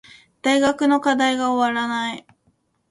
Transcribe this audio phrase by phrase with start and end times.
[0.41, 2.25] 大学の課題が終わらない